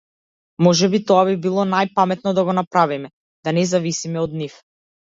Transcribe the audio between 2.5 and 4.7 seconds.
направиме, да не зависиме од нив.